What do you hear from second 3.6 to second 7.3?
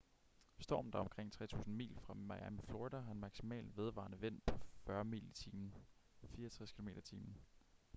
vedvarende vind på 40 mil i timen 64 km/t